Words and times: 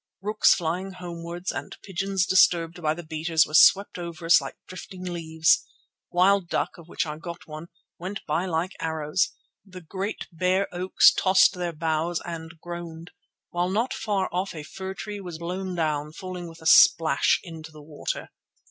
Rooks 0.19 0.55
flying 0.55 0.93
homewards, 0.93 1.51
and 1.51 1.77
pigeons 1.83 2.25
disturbed 2.25 2.81
by 2.81 2.95
the 2.95 3.05
beaters 3.05 3.45
were 3.45 3.53
swept 3.53 3.99
over 3.99 4.25
us 4.25 4.41
like 4.41 4.57
drifting 4.67 5.03
leaves; 5.03 5.63
wild 6.09 6.49
duck, 6.49 6.79
of 6.79 6.87
which 6.87 7.05
I 7.05 7.17
got 7.19 7.45
one, 7.45 7.67
went 7.99 8.25
by 8.25 8.47
like 8.47 8.71
arrows; 8.79 9.29
the 9.63 9.79
great 9.79 10.27
bare 10.31 10.67
oaks 10.73 11.13
tossed 11.13 11.53
their 11.53 11.71
boughs 11.71 12.19
and 12.25 12.59
groaned; 12.61 13.11
while 13.51 13.69
not 13.69 13.93
far 13.93 14.27
off 14.33 14.55
a 14.55 14.63
fir 14.63 14.95
tree 14.95 15.19
was 15.21 15.37
blown 15.37 15.75
down, 15.75 16.13
falling 16.13 16.47
with 16.49 16.63
a 16.63 16.65
splash 16.65 17.39
into 17.43 17.71
the 17.71 17.83
water. 17.83 18.31